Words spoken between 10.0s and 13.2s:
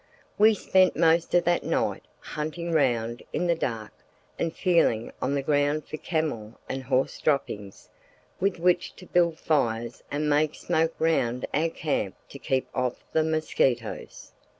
and make smoke round our camp to keep off